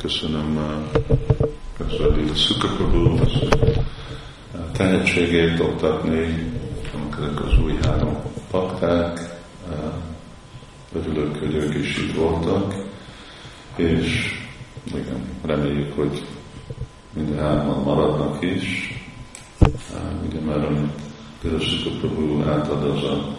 köszönöm 0.00 0.56
a 0.56 2.34
Szukaprabhu 2.34 3.18
tehetségét 4.72 5.60
oktatni, 5.60 6.50
ezek 7.18 7.44
az 7.44 7.58
új 7.58 7.72
három 7.82 8.16
pakták, 8.50 9.38
örülök, 10.92 11.38
hogy 11.38 11.54
ők 11.54 11.74
is 11.74 11.98
itt 11.98 12.14
voltak, 12.14 12.74
és 13.76 14.34
igen, 14.86 15.24
reméljük, 15.42 15.94
hogy 15.94 16.26
minden 17.12 17.38
hárman 17.38 17.82
maradnak 17.82 18.42
is. 18.42 18.94
Ugye 20.28 20.40
már 20.40 20.64
amit 20.64 20.92
Pirosika 21.40 21.90
Prabhu 22.00 22.42
átad 22.42 22.84
az 22.84 23.02
a 23.04 23.36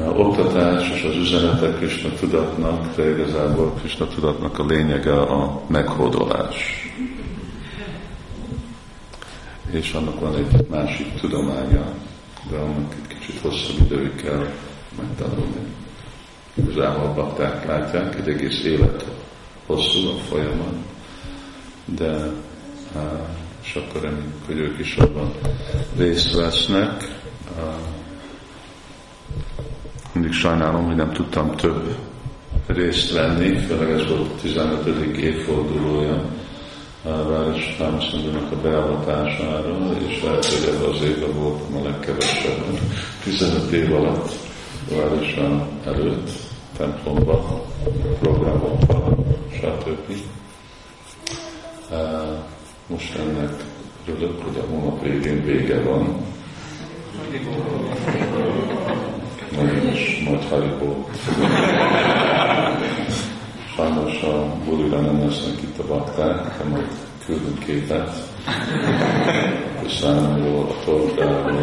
oktatás 0.00 0.90
és 0.90 1.02
az 1.02 1.16
üzenetek 1.16 1.76
Krishna 1.76 2.10
tudatnak, 2.10 2.96
de 2.96 3.10
igazából 3.10 3.72
Krishna 3.72 4.08
tudatnak 4.08 4.58
a 4.58 4.66
lényege 4.66 5.20
a 5.20 5.60
meghódolás. 5.66 6.90
És 9.70 9.92
annak 9.92 10.20
van 10.20 10.34
egy 10.34 10.66
másik 10.70 11.14
tudománya, 11.20 11.84
de 12.50 12.56
annak 12.56 12.94
egy 12.94 13.18
kicsit 13.18 13.40
hosszabb 13.40 13.76
időig 13.80 14.14
kell 14.14 14.46
megtanulni. 14.98 15.66
Igazából 16.54 17.12
bakták 17.14 17.66
látják, 17.66 18.14
egy 18.14 18.28
egész 18.28 18.64
élet 18.64 19.06
hosszú 19.66 20.08
a 20.08 20.14
folyamat, 20.28 20.74
de 21.84 22.30
és 23.62 23.74
akkor 23.74 24.00
reméljük, 24.00 24.46
hogy 24.46 24.58
ők 24.58 24.78
is 24.78 24.96
abban 24.96 25.32
részt 25.96 26.34
vesznek. 26.34 27.20
Mindig 30.12 30.32
sajnálom, 30.32 30.84
hogy 30.84 30.96
nem 30.96 31.12
tudtam 31.12 31.56
több 31.56 31.96
részt 32.66 33.12
venni, 33.12 33.58
főleg 33.58 33.90
ez 33.90 34.08
volt 34.08 34.30
a 34.30 34.40
15. 34.40 35.16
évfordulója 35.16 36.24
Város 37.02 37.74
Támaszondának 37.78 38.52
a 38.52 38.56
beavatására, 38.56 39.76
és 40.08 40.22
lehet, 40.22 40.44
hogy 40.44 40.68
ebben 40.68 40.88
az 40.88 41.02
évben 41.02 41.34
voltam 41.34 41.76
a 41.76 41.82
legkevesebb 41.82 42.78
15 43.24 43.70
év 43.70 43.94
alatt 43.94 44.32
városa 44.90 45.68
előtt, 45.84 46.30
templomba, 46.76 47.64
programokba, 48.20 49.16
stb. 49.52 50.12
Most 52.86 53.14
ennek 53.14 53.64
örülök, 54.06 54.42
hogy 54.42 54.56
a 54.56 54.70
hónap 54.70 55.02
végén 55.02 55.44
vége 55.44 55.80
van. 55.82 56.24
Nagyon 59.56 59.92
nagy 60.24 60.46
haribó. 60.50 61.08
Sajnos 63.76 64.22
a 64.22 64.46
bulira 64.64 65.00
nem 65.00 65.20
lesznek 65.20 65.62
itt 65.62 65.78
a 65.78 65.86
bakták, 65.86 66.58
de 66.58 66.64
majd 66.70 66.88
küldünk 67.26 67.58
képet. 67.58 68.10
Köszönöm 69.82 70.56
a 70.58 70.84
torkáról. 70.84 71.60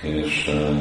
És 0.00 0.48
uh, 0.48 0.78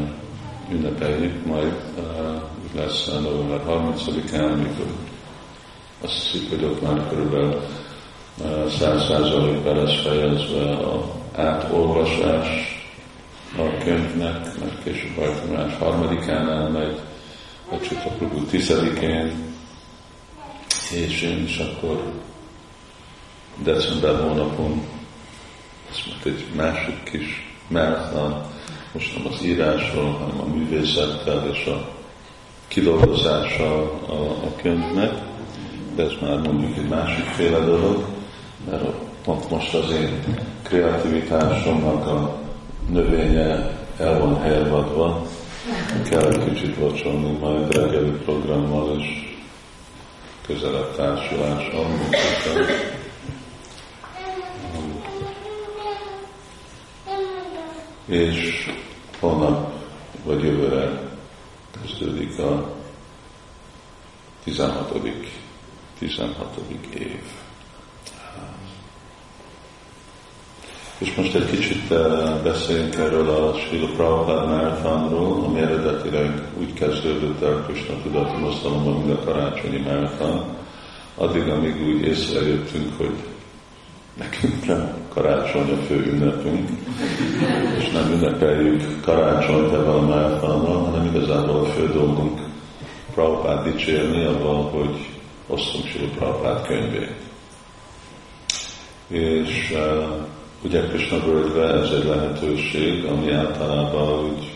ünnepeljük 0.72 1.46
majd, 1.46 1.74
uh, 1.98 2.42
lesz 2.76 3.10
november 3.22 3.60
30-án, 3.68 4.52
amikor 4.54 4.86
azt 6.02 6.14
hiszük, 6.14 6.50
hogy 6.50 6.64
ott 6.64 6.82
már 6.82 7.08
körülbelül 7.10 7.62
száz 8.80 9.06
százalékban 9.06 9.76
lesz 9.76 10.02
fejezve 10.02 10.72
a 10.72 11.16
átolvasás 11.36 12.48
a 13.58 13.84
könyvnek, 13.84 14.60
mert 14.60 14.84
később 14.84 15.16
Bajtamás 15.16 15.78
harmadikán 15.78 16.50
elmegy, 16.50 17.00
a 17.72 17.80
Csutaprabhu 17.80 18.46
tizedikén, 18.46 19.56
és 20.92 21.22
én 21.22 21.44
is 21.44 21.58
akkor 21.58 22.14
december 23.64 24.22
hónapon, 24.22 24.88
ez 25.90 25.98
most 26.06 26.26
egy 26.26 26.46
másik 26.56 27.04
kis 27.04 27.54
marathon, 27.68 28.44
most 28.92 29.16
nem 29.16 29.34
az 29.34 29.44
írásról, 29.44 30.12
hanem 30.12 30.40
a 30.40 30.56
művészettel 30.56 31.50
és 31.52 31.66
a 31.66 31.90
kidolgozása 32.68 33.82
a, 34.08 34.32
a 34.46 34.56
könyvnek, 34.62 35.29
de 36.00 36.06
ez 36.06 36.12
már 36.22 36.38
mondjuk 36.38 36.78
egy 36.78 36.88
másikféle 36.88 37.60
dolog, 37.60 38.06
mert 38.70 38.84
pont 39.24 39.50
most 39.50 39.74
az 39.74 39.92
én 39.92 40.38
kreativitásomnak 40.64 42.08
a 42.08 42.40
növénye 42.90 43.78
el 43.98 44.20
van 44.20 44.42
helyezve, 44.42 45.22
kell 46.10 46.32
egy 46.32 46.54
kicsit 46.54 46.76
vacsolni 46.76 47.38
majd 47.38 47.76
reggeli 47.76 48.10
programmal 48.10 49.00
és 49.00 49.38
közelebb 50.46 50.96
társulással. 50.96 51.86
És 58.06 58.70
holnap 59.20 59.74
vagy 60.24 60.44
jövőre 60.44 61.02
kezdődik 61.82 62.40
a 62.40 62.74
16. 64.44 64.92
16. 66.00 66.60
év. 66.94 67.22
És 70.98 71.16
most 71.16 71.36
egy 71.36 71.50
kicsit 71.50 71.92
eh, 71.92 72.00
beszéljünk 72.44 72.96
erről 72.96 73.30
a 73.30 73.54
Srila 73.54 73.88
Prabhupada 73.88 74.46
Marathonról, 74.46 75.44
ami 75.44 75.60
eredetileg 75.60 76.42
úgy 76.60 76.74
kezdődött 76.74 77.42
el 77.42 77.64
Krishna 77.68 78.02
tudati 78.04 78.38
mozdalomban, 78.38 78.94
mint 78.94 79.20
a 79.20 79.24
karácsonyi 79.24 79.78
marathon. 79.78 80.44
Addig, 81.16 81.48
amíg 81.48 81.88
úgy 81.88 82.02
észrejöttünk, 82.02 82.98
hogy 82.98 83.14
nekünk 84.18 84.66
nem 84.66 84.94
karácsony 85.14 85.72
a 85.72 85.86
fő 85.86 85.96
ünnepünk, 85.96 86.70
és 87.78 87.90
nem 87.90 88.12
ünnepeljük 88.12 89.02
karácsonyt 89.02 89.74
ebben 89.74 89.96
a 89.96 90.02
marathonnal, 90.02 90.84
hanem 90.84 91.06
igazából 91.06 91.60
a 91.60 91.66
fő 91.66 91.92
dolgunk 91.92 92.40
Prabhupát 93.14 93.64
dicsérni 93.64 94.26
abban, 94.26 94.64
hogy 94.64 95.19
osztunk 95.50 95.86
Srila 95.88 96.10
Prabhupát 96.10 96.68
könyvét. 96.68 97.16
És 99.08 99.72
uh, 99.74 100.28
ugye 100.64 100.88
Krishna 100.88 101.20
völgybe 101.20 101.74
ez 101.74 101.90
egy 101.90 102.04
lehetőség, 102.04 103.06
ami 103.06 103.32
általában 103.32 104.26
úgy 104.26 104.52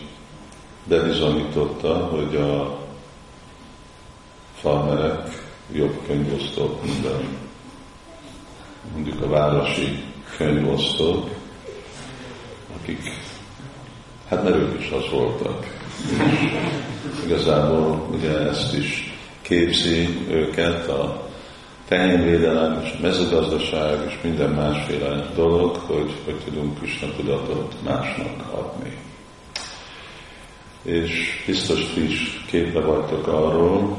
bebizonyította, 0.84 1.94
hogy 1.94 2.36
a 2.36 2.78
farmerek 4.54 5.42
jobb 5.72 6.06
könyvosztók, 6.06 6.84
mint 6.84 7.06
a, 7.06 7.20
mondjuk 8.92 9.22
a 9.22 9.28
városi 9.28 10.02
könyvosztók, 10.36 11.30
akik, 12.80 13.00
hát 14.28 14.42
mert 14.42 14.56
ők 14.56 14.80
is 14.80 14.90
az 14.90 15.10
voltak. 15.10 15.66
És 17.12 17.24
igazából 17.24 18.08
ugye 18.10 18.38
ezt 18.38 18.74
is 18.74 19.13
képzi 19.44 20.08
őket 20.30 20.88
a 20.88 21.22
tehénvédelem 21.88 22.80
és 22.84 22.94
a 22.98 23.02
mezőgazdaság 23.02 24.04
és 24.08 24.18
minden 24.22 24.50
másféle 24.50 25.30
dolog, 25.34 25.76
hogy 25.76 26.12
hogy 26.24 26.36
tudunk 26.44 26.78
Krishna 26.78 27.08
tudatot 27.16 27.74
másnak 27.84 28.52
adni. 28.52 28.98
És 30.82 31.42
biztos 31.46 31.92
ti 31.94 32.04
is 32.04 32.44
képbe 32.46 32.80
vagytok 32.80 33.26
arról, 33.26 33.96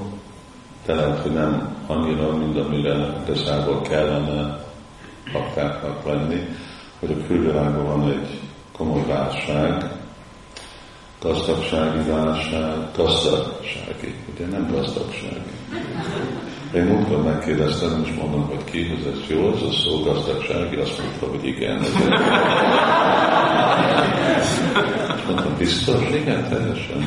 de 0.86 0.94
lehet, 0.94 1.20
hogy 1.20 1.34
nem 1.34 1.76
annyira, 1.88 2.38
mint 2.38 2.58
amire 2.58 3.24
igazából 3.28 3.82
kellene 3.82 4.64
paktáknak 5.32 6.06
lenni, 6.06 6.48
hogy 7.00 7.12
a 7.12 7.28
külvilágban 7.28 7.86
van 7.86 8.10
egy 8.10 8.40
komoly 8.72 9.06
válság, 9.08 9.92
gazdagsági 11.20 12.10
válság, 12.10 12.92
gazdagsági, 12.96 14.15
ugye 14.46 14.58
nem 14.58 14.72
gazdagsági. 14.72 15.54
Én 16.76 16.84
múltkor 16.84 17.24
megkérdeztem, 17.24 18.02
és 18.06 18.14
mondom, 18.22 18.46
hogy 18.48 18.64
ki, 18.64 18.88
hogy 18.88 19.14
ez 19.14 19.30
jó, 19.30 19.52
ez 19.54 19.62
a 19.62 19.72
szó 19.72 20.04
gazdagsági, 20.04 20.76
azt 20.76 21.02
mondta, 21.02 21.26
hogy 21.26 21.48
igen. 21.48 21.82
És 25.16 25.22
mondtam, 25.28 25.56
biztos? 25.58 26.02
Igen, 26.10 26.50
teljesen. 26.50 27.02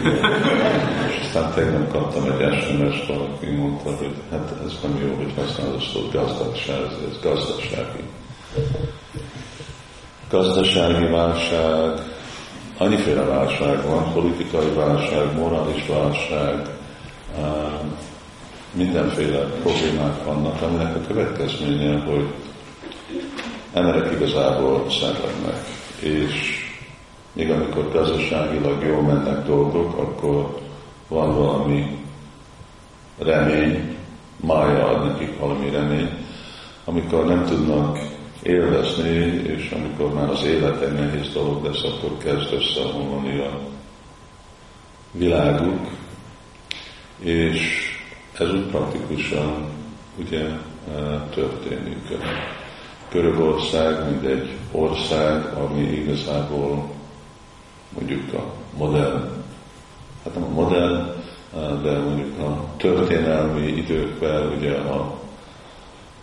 És 1.09 1.21
aztán 1.25 1.53
tegnap 1.55 1.93
kaptam 1.93 2.25
egy 2.25 2.63
SMS-t, 2.63 3.07
valaki 3.07 3.47
mondta, 3.57 3.91
hogy 3.97 4.15
hát 4.31 4.53
ez 4.67 4.73
nem 4.83 4.99
jó, 5.07 5.15
hogy 5.15 5.33
használod 5.37 5.75
a 5.75 5.81
szót 5.81 6.13
gazdagság, 6.13 6.85
ez 7.11 7.21
gazdasági. 7.23 8.03
Gazdasági 10.31 11.07
válság, 11.07 12.01
annyiféle 12.79 13.23
válság 13.23 13.87
van, 13.87 14.13
politikai 14.13 14.71
válság, 14.75 15.37
morális 15.37 15.87
válság, 15.87 16.78
mindenféle 18.73 19.39
problémák 19.39 20.25
vannak, 20.25 20.63
aminek 20.63 20.97
a 20.97 21.07
következménye, 21.07 21.99
hogy 21.99 22.27
emberek 23.73 24.13
igazából 24.13 24.91
szenvednek, 24.91 25.65
és 26.01 26.67
még 27.33 27.51
amikor 27.51 27.93
gazdaságilag 27.93 28.85
jól 28.85 29.03
mennek 29.03 29.47
dolgok, 29.47 29.99
akkor 29.99 30.59
van 31.09 31.35
valami 31.35 31.99
remény, 33.19 33.97
mája 34.37 34.89
ad 34.89 35.07
nekik 35.07 35.39
valami 35.39 35.71
remény, 35.71 36.11
amikor 36.85 37.27
nem 37.27 37.45
tudnak 37.45 37.99
élvezni, 38.43 39.09
és 39.47 39.71
amikor 39.71 40.15
már 40.15 40.31
az 40.31 40.45
élet 40.45 40.83
egy 40.83 40.93
nehéz 40.93 41.33
dolog 41.33 41.65
lesz, 41.65 41.83
akkor 41.83 42.19
kezd 42.19 42.53
összeomlani 42.53 43.39
a 43.39 43.59
világuk, 45.11 45.89
és 47.19 47.91
ez 48.39 48.53
úgy 48.53 48.67
praktikusan 48.67 49.69
ugye 50.17 50.45
e, 50.45 50.59
történik. 51.35 52.19
Görögország, 53.11 54.11
mint 54.11 54.25
egy 54.25 54.57
ország, 54.73 55.45
ami 55.45 55.81
igazából 55.81 56.91
mondjuk 57.99 58.33
a 58.35 58.53
modern, 58.77 59.23
hát 60.25 60.35
nem 60.35 60.45
a 60.45 60.49
modern, 60.49 61.17
de 61.83 61.99
mondjuk 61.99 62.39
a 62.39 62.65
történelmi 62.77 63.67
időkben 63.67 64.53
ugye 64.57 64.75
a 64.75 65.19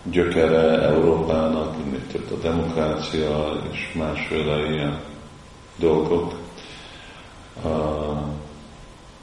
gyökere 0.03 0.81
Európának, 0.81 1.75
mint 1.85 2.31
a 2.31 2.35
demokrácia 2.41 3.61
és 3.71 3.91
másféle 3.93 4.69
ilyen 4.71 4.99
dolgok 5.75 6.33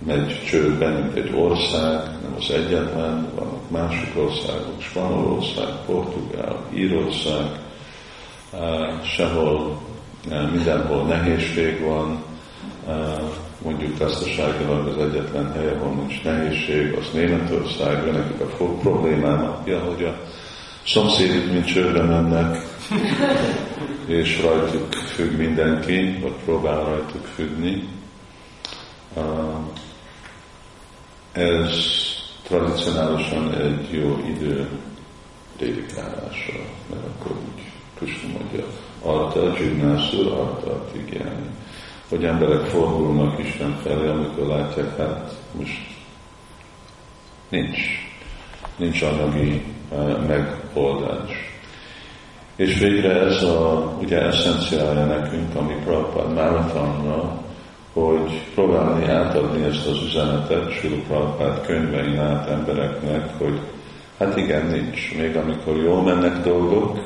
megy 0.07 0.45
csődbe, 0.45 0.89
mint 0.89 1.17
egy 1.17 1.35
ország, 1.35 2.05
nem 2.23 2.35
az 2.39 2.51
egyetlen, 2.51 3.29
vannak 3.35 3.71
másik 3.71 4.13
országok, 4.17 4.81
Spanyolország, 4.81 5.69
Portugál, 5.87 6.65
Írország, 6.75 7.47
sehol, 9.05 9.81
mindenhol 10.53 11.03
nehézség 11.03 11.81
van, 11.81 12.23
mondjuk 13.63 13.99
gazdaságilag 13.99 14.87
az 14.87 14.99
egyetlen 14.99 15.53
hely, 15.53 15.69
ahol 15.69 15.95
nincs 15.95 16.23
nehézség, 16.23 16.93
az 16.93 17.07
Németország, 17.13 18.13
nekik 18.13 18.41
a 18.41 18.65
problémája, 18.81 19.63
hogy 19.65 20.05
a 20.05 20.17
szomszédok 20.87 21.53
mint 21.53 21.67
csődbe 21.67 22.03
mennek, 22.03 22.67
és 24.07 24.41
rajtuk 24.41 24.93
függ 24.93 25.37
mindenki, 25.37 26.19
vagy 26.23 26.35
próbál 26.45 26.85
rajtuk 26.85 27.25
függni. 27.35 27.89
Ez 31.33 31.71
tradicionálisan 32.43 33.55
egy 33.55 33.89
jó 33.91 34.19
idő 34.37 34.69
dédikálásra, 35.59 36.61
mert 36.91 37.07
akkor 37.07 37.37
úgy 37.37 37.63
Krishna 37.95 38.29
mondja, 38.29 38.65
arta, 39.03 39.53
gimnászur, 39.53 40.33
arta, 40.33 40.85
tigyelni 40.93 41.51
hogy 42.13 42.25
emberek 42.25 42.61
fordulnak 42.61 43.39
Isten 43.39 43.79
felé, 43.83 44.09
amikor 44.09 44.47
látják, 44.47 44.97
hát 44.97 45.35
most 45.53 45.81
nincs, 47.49 47.79
nincs 48.77 49.03
anyagi 49.03 49.63
megoldás. 50.27 51.31
És 52.57 52.79
végre 52.79 53.21
ez 53.21 53.43
a 53.43 53.97
ugye 54.01 54.21
eszenciája 54.21 55.05
nekünk, 55.05 55.55
ami 55.55 55.75
Prabhupád 55.85 56.35
marathonra, 56.35 57.43
hogy 57.93 58.43
próbálni 58.55 59.09
átadni 59.09 59.65
ezt 59.65 59.87
az 59.87 60.03
üzenetet 60.03 60.71
Sula 60.71 60.97
Prabhupád 61.07 61.67
könyvein 61.67 62.19
át 62.19 62.49
embereknek, 62.49 63.39
hogy 63.39 63.59
hát 64.19 64.37
igen, 64.37 64.67
nincs. 64.67 65.15
Még 65.17 65.37
amikor 65.37 65.77
jól 65.77 66.03
mennek 66.03 66.43
dolgok, 66.43 66.99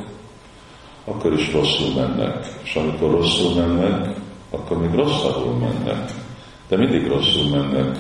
akkor 1.05 1.33
is 1.33 1.53
rosszul 1.53 1.95
mennek. 1.95 2.47
És 2.63 2.75
amikor 2.75 3.11
rosszul 3.11 3.55
mennek, 3.55 4.17
akkor 4.51 4.79
még 4.79 4.95
rosszabbul 4.95 5.55
mennek. 5.55 6.11
De 6.69 6.77
mindig 6.77 7.07
rosszul 7.07 7.49
mennek 7.51 7.97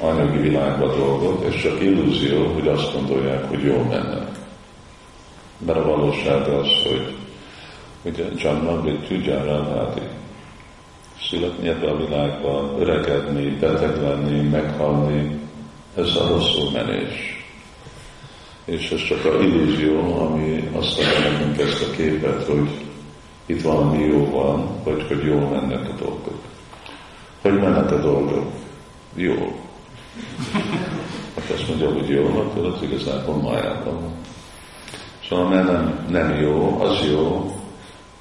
anyagi 0.00 0.38
világba 0.38 0.96
dolgok, 0.96 1.44
és 1.44 1.62
csak 1.62 1.80
illúzió, 1.82 2.46
hogy 2.52 2.68
azt 2.68 2.92
gondolják, 2.94 3.48
hogy 3.48 3.62
jól 3.62 3.84
mennek. 3.84 4.28
Mert 5.66 5.78
a 5.78 5.84
valóság 5.84 6.48
az, 6.48 6.68
hogy 6.88 7.14
ugye 8.02 8.24
Janma 8.36 8.80
Vidya 9.08 9.44
Rádi 9.44 10.19
születni 11.30 11.68
ebbe 11.68 11.90
a 11.90 11.96
világba, 11.96 12.74
öregedni, 12.78 13.56
beteg 13.60 14.02
lenni, 14.02 14.48
meghalni, 14.48 15.38
ez 15.96 16.16
a 16.16 16.28
rosszul 16.28 16.70
menés. 16.70 17.44
És 18.64 18.90
ez 18.90 19.04
csak 19.04 19.24
a 19.24 19.42
illúzió, 19.42 20.20
ami 20.20 20.68
azt 20.72 20.98
adja 20.98 21.30
nekünk 21.30 21.58
ezt 21.58 21.82
a 21.82 21.90
képet, 21.96 22.44
hogy 22.44 22.68
itt 23.46 23.62
valami 23.62 24.04
jó 24.04 24.30
van, 24.30 24.66
vagy 24.84 25.04
hogy 25.08 25.24
jól 25.24 25.48
mennek 25.48 25.88
a 25.88 25.94
dolgok. 25.98 26.40
Hogy 27.42 27.52
mennek 27.52 27.92
a 27.92 28.00
dolgok? 28.00 28.52
Jó. 29.14 29.60
Hát 31.36 31.50
azt 31.50 31.68
mondja, 31.68 31.92
hogy 31.92 32.08
jó, 32.08 32.26
akkor 32.26 32.66
az 32.66 32.82
igazából 32.82 33.34
májában. 33.34 34.12
Szóval 35.28 35.48
nem, 35.48 36.06
nem 36.08 36.40
jó, 36.40 36.80
az 36.80 37.06
jó, 37.10 37.54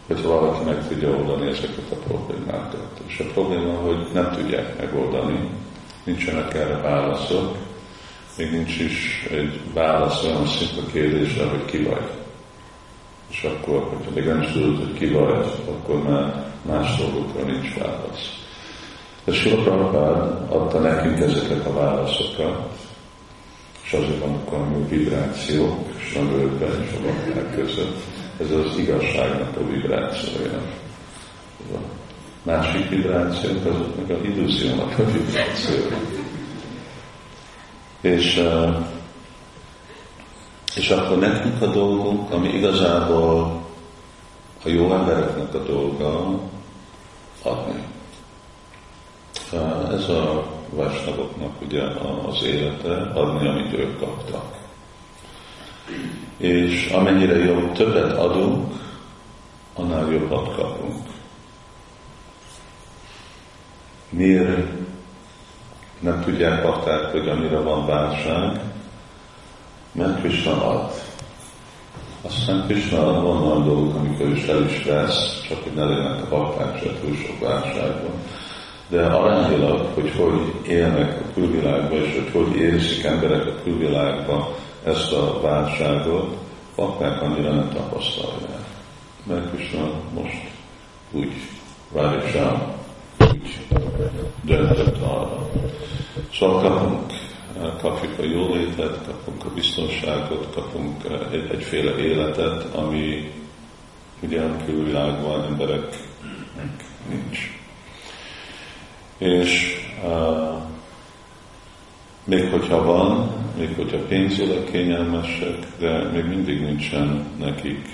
hogy 0.09 0.23
valaki 0.23 0.63
meg 0.63 0.87
tudja 0.87 1.09
oldani 1.09 1.47
ezeket 1.47 1.91
a 1.91 1.95
problémákat. 1.95 3.01
És 3.07 3.19
a 3.19 3.31
probléma, 3.33 3.73
hogy 3.73 4.07
nem 4.13 4.31
tudják 4.31 4.77
megoldani, 4.79 5.49
nincsenek 6.03 6.53
erre 6.53 6.77
válaszok, 6.81 7.55
még 8.37 8.51
nincs 8.51 8.79
is 8.79 9.27
egy 9.31 9.59
válasz 9.73 10.23
olyan 10.23 10.45
szimpla 10.45 10.91
kérdésre, 10.91 11.45
hogy 11.45 11.65
ki 11.65 11.83
vagy 11.83 12.17
és 13.29 13.43
akkor, 13.43 13.89
hogyha 13.95 14.11
még 14.15 14.25
nem 14.25 14.41
is 14.41 14.51
tudod, 14.51 14.77
hogy 14.77 14.93
ki 14.93 15.07
vagy, 15.07 15.45
akkor 15.67 16.03
már 16.03 16.45
más 16.61 16.97
dolgokra 16.97 17.43
nincs 17.43 17.73
válasz. 17.73 18.37
De 19.23 19.33
Sula 19.33 19.63
Prabhupád 19.63 20.51
adta 20.51 20.79
nekünk 20.79 21.19
ezeket 21.19 21.65
a 21.65 21.73
válaszokat, 21.73 22.77
és 23.83 23.93
azért 23.93 24.19
vannak 24.19 24.49
valami 24.49 24.85
vibrációk, 24.89 25.77
és 25.97 26.15
a 26.15 26.19
és 26.83 26.97
a 26.97 27.01
bakták 27.01 27.55
között. 27.55 28.08
Ez 28.39 28.51
az 28.51 28.77
igazságnak 28.77 29.57
a 29.57 29.67
vibrációja. 29.67 30.61
A 31.73 31.77
másik 32.43 32.89
vibrációk, 32.89 33.65
azok 33.65 33.95
meg 33.95 34.17
a 34.17 34.25
illúziónak 34.25 34.99
a 34.99 35.03
vibrációja. 35.11 35.97
És 38.01 38.43
és 40.75 40.89
akkor 40.89 41.17
nekünk 41.17 41.61
a 41.61 41.67
dolgunk, 41.67 42.31
ami 42.31 42.49
igazából 42.49 43.61
a 44.63 44.69
jó 44.69 44.93
embereknek 44.93 45.53
a 45.53 45.63
dolga, 45.63 46.39
adni. 47.43 47.83
Ez 49.93 50.09
a 50.09 50.45
vásnagoknak 50.69 51.61
ugye 51.61 51.81
az 52.27 52.43
élete, 52.43 53.11
adni, 53.13 53.47
amit 53.47 53.73
ők 53.73 53.99
kaptak. 53.99 54.58
És 56.37 56.89
amennyire 56.89 57.37
jobb, 57.37 57.71
többet 57.71 58.17
adunk, 58.17 58.73
annál 59.73 60.11
jobbat 60.11 60.55
kapunk. 60.55 61.03
Miért 64.09 64.67
nem 65.99 66.21
tudják 66.23 66.63
bakták, 66.63 67.11
hogy 67.11 67.27
amire 67.27 67.59
van 67.59 67.85
válság, 67.85 68.61
mert 69.91 70.19
Krishna 70.19 70.69
ad. 70.69 70.91
Aztán 72.21 72.63
Krishna 72.67 73.21
van 73.21 73.43
olyan 73.43 73.65
dolgok, 73.65 73.95
amikor 73.95 74.27
is 74.29 74.45
el 74.45 74.65
is 74.65 74.83
vesz, 74.83 75.41
csak 75.47 75.63
hogy 75.63 75.73
ne 75.73 75.85
legyenek 75.85 76.23
a 76.23 76.29
bakták 76.29 76.77
se 76.77 76.99
túl 76.99 77.15
sok 77.15 77.39
válságban. 77.39 78.13
De 78.87 79.05
arányilag, 79.05 79.85
hogy 79.93 80.11
hogy 80.11 80.67
élnek 80.67 81.19
a 81.19 81.33
külvilágban, 81.33 82.03
és 82.03 82.13
hogy 82.13 82.29
hogy 82.31 82.55
érzik 82.55 83.03
emberek 83.03 83.45
a 83.45 83.61
külvilágban 83.63 84.47
ezt 84.83 85.13
a 85.13 85.41
válságot, 85.41 86.37
bakták 86.75 87.21
annyira 87.21 87.53
nem 87.53 87.69
tapasztalják. 87.69 88.67
Mert 89.23 89.49
Krishna 89.49 89.91
most 90.13 90.49
úgy 91.11 91.33
Radha 91.93 92.75
úgy 93.19 93.67
döntött 94.41 95.01
arra. 95.01 95.49
Szóval 96.33 96.61
kapunk 96.61 97.11
kapjuk 97.81 98.19
a 98.19 98.23
jólétet, 98.23 99.05
kapunk 99.05 99.45
a 99.45 99.49
biztonságot, 99.53 100.53
kapunk 100.53 101.03
eh, 101.03 101.31
egy, 101.31 101.49
egyféle 101.51 101.97
életet, 101.97 102.75
ami 102.75 103.31
ugye 104.19 104.41
a 104.41 104.65
külvilágban 104.65 105.43
embereknek 105.43 105.99
nincs. 107.09 107.39
És 109.17 109.75
uh, 110.03 110.61
még 112.23 112.49
hogyha 112.51 112.83
van, 112.83 113.31
még 113.59 113.75
hogyha 113.75 113.97
pénzileg 113.97 114.63
kényelmesek, 114.71 115.57
de 115.79 116.03
még 116.13 116.25
mindig 116.25 116.61
nincsen 116.61 117.25
nekik 117.39 117.89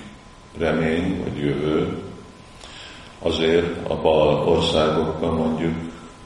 remény 0.57 1.23
vagy 1.23 1.37
jövő, 1.39 1.97
azért 3.19 3.89
a 3.89 4.01
bal 4.01 4.47
országokban 4.47 5.33
mondjuk, 5.33 5.75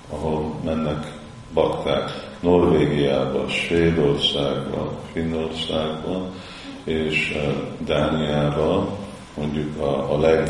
ahol 0.09 0.53
mennek 0.65 1.11
bakták, 1.53 2.11
Norvégiában, 2.39 3.47
Svédországban, 3.47 4.89
Finnországban 5.11 6.31
és 6.83 7.37
Dániában 7.85 8.89
mondjuk 9.37 9.77
a, 9.77 10.13
a 10.13 10.43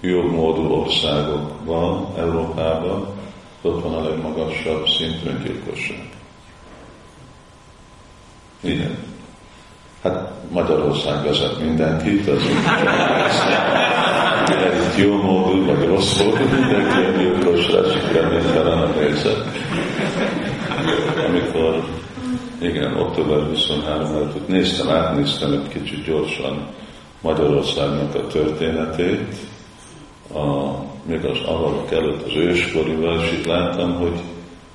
jobb 0.00 0.30
módú 0.30 0.72
országokban, 0.72 2.14
Európában, 2.16 3.06
ott 3.62 3.82
van 3.82 3.94
a 3.94 4.08
legmagasabb 4.08 4.86
szintű 4.86 5.42
gyilkosság. 5.42 6.17
Igen. 8.60 8.98
Hát 10.02 10.30
Magyarország 10.50 11.24
vezet 11.24 11.60
mindenkit, 11.60 12.28
az 12.28 12.42
itt 12.42 12.66
jó 14.96 15.22
módú, 15.22 15.66
vagy 15.66 15.86
rossz 15.86 16.18
módú, 16.18 16.36
mindenki 16.36 16.96
a 16.96 17.10
gyilkos 17.18 17.70
lesz, 17.70 17.92
reménytelen 18.12 18.78
a 18.78 18.92
helyzet. 18.92 19.44
Amikor, 21.28 21.84
igen, 22.58 22.96
október 22.96 23.46
23 23.46 24.14
előtt 24.14 24.48
néztem, 24.48 24.90
átnéztem 24.90 25.52
egy 25.52 25.68
kicsit 25.68 26.04
gyorsan 26.04 26.66
Magyarországnak 27.20 28.14
a 28.14 28.26
történetét, 28.26 29.34
a, 30.34 30.68
még 31.02 31.24
az 31.24 31.38
avarok 31.46 31.92
előtt 31.92 32.26
az 32.26 32.36
őskorival, 32.36 33.20
és 33.20 33.32
itt 33.32 33.46
láttam, 33.46 33.94
hogy 33.94 34.20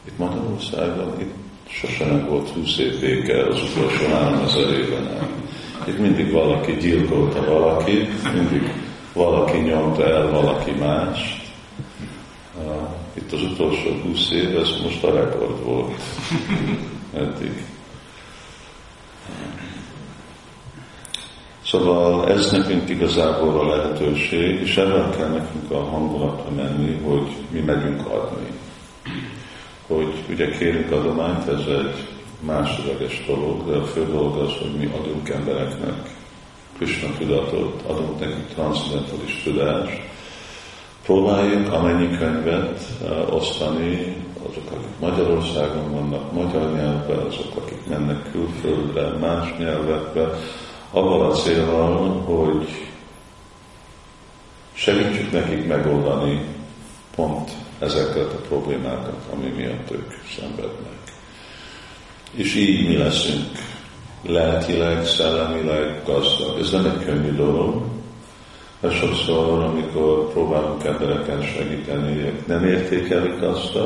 itt 0.07 0.17
Magyarországon 0.17 1.13
itt 1.19 1.42
sosem 1.73 2.07
nem 2.07 2.25
volt 2.29 2.49
20 2.49 2.77
év 2.77 2.99
béke 2.99 3.47
az 3.47 3.61
utolsó 3.61 4.05
3000 4.05 4.71
éven 4.71 5.29
Itt 5.87 5.99
mindig 5.99 6.31
valaki 6.31 6.71
gyilkolta 6.71 7.45
valakit, 7.45 8.33
mindig 8.33 8.73
valaki 9.13 9.57
nyomta 9.57 10.07
el 10.07 10.29
valaki 10.29 10.71
mást. 10.71 11.41
Itt 13.13 13.31
az 13.31 13.41
utolsó 13.41 13.89
20 14.03 14.31
év, 14.31 14.57
ez 14.57 14.69
most 14.83 15.03
a 15.03 15.13
rekord 15.13 15.63
volt 15.63 16.01
eddig. 17.13 17.65
Szóval 21.65 22.29
ez 22.29 22.51
nekünk 22.51 22.89
igazából 22.89 23.59
a 23.59 23.75
lehetőség, 23.75 24.61
és 24.61 24.77
ebben 24.77 25.11
kell 25.11 25.29
nekünk 25.29 25.71
a 25.71 25.83
hangulatra 25.83 26.51
menni, 26.55 26.99
hogy 27.03 27.35
mi 27.49 27.59
megyünk 27.59 28.07
adni. 28.07 28.52
Hogy 29.95 30.13
ugye 30.29 30.49
kérünk 30.49 30.91
adományt, 30.91 31.47
ez 31.47 31.65
egy 31.67 32.07
másodleges 32.39 33.25
dolog, 33.27 33.69
de 33.69 33.75
a 33.75 33.85
fő 33.85 34.05
dolog 34.05 34.37
az, 34.37 34.51
hogy 34.61 34.75
mi 34.77 34.85
adunk 34.85 35.29
embereknek 35.29 36.15
Krishna 36.77 37.07
tudatot, 37.17 37.81
adunk 37.87 38.19
nekik 38.19 38.47
transzendentalis 38.53 39.41
tudást. 39.43 40.01
Próbáljuk 41.03 41.71
amennyi 41.71 42.17
könyvet 42.17 42.81
uh, 43.01 43.35
osztani, 43.35 44.15
azok, 44.49 44.71
akik 44.71 44.99
Magyarországon 44.99 45.91
vannak, 45.91 46.31
magyar 46.31 46.73
nyelvben, 46.73 47.19
azok, 47.19 47.55
akik 47.55 47.87
mennek 47.87 48.31
külföldre, 48.31 49.17
más 49.17 49.57
nyelvekbe, 49.57 50.29
avval 50.91 51.31
a 51.31 51.33
célral, 51.33 52.21
hogy 52.21 52.87
segítsük 54.73 55.31
nekik 55.31 55.67
megoldani 55.67 56.41
pont 57.15 57.51
ezeket 57.83 58.33
a 58.33 58.41
problémákat, 58.47 59.19
ami 59.33 59.47
miatt 59.47 59.91
ők 59.91 60.11
szenvednek. 60.37 60.97
És 62.31 62.55
így 62.55 62.87
mi 62.87 62.97
leszünk 62.97 63.49
lelkileg, 64.25 65.05
szellemileg 65.05 66.01
gazdag. 66.05 66.59
Ez 66.59 66.71
nem 66.71 66.85
egy 66.85 67.05
könnyű 67.05 67.35
dolog, 67.35 67.81
mert 68.79 68.95
sokszor, 68.95 69.63
amikor 69.63 70.31
próbálunk 70.31 70.83
embereken 70.83 71.41
segíteni, 71.41 72.17
ők 72.17 72.47
nem 72.47 72.65
értékelik 72.65 73.41
azt, 73.41 73.77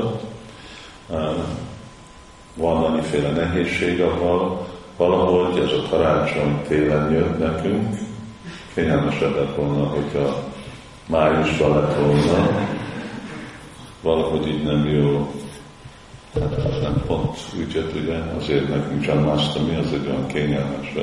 van 2.56 2.84
annyiféle 2.84 3.30
nehézség, 3.30 4.01
ahol 4.01 4.68
valahogy 4.98 5.60
ez 5.60 5.72
a 5.72 5.88
karácsony 5.89 6.62
télen 6.68 7.12
jött 7.12 7.39
nekünk, 7.39 7.98
kényelmesebb 8.74 9.36
lett 9.36 9.56
volna, 9.56 9.84
hogyha 9.84 10.44
májusban 11.08 11.74
lett 11.74 11.96
volna, 11.96 12.68
valahogy 14.01 14.48
így 14.48 14.63
nem 14.63 14.88
jó, 14.88 15.32
hát 16.39 16.54
az 16.54 16.82
nem 16.82 17.04
pont 17.08 17.38
jött, 17.74 17.96
ugye, 17.96 18.18
azért 18.38 18.70
nekünk 18.70 19.06
John 19.06 19.24
Mastami 19.24 19.75
az 19.75 19.94
egy 19.94 20.08
olyan 20.08 20.27
kényelmes, 20.27 20.94